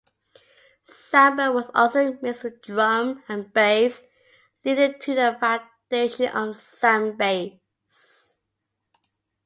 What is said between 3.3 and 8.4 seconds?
bass leading to the foundation of Sambass.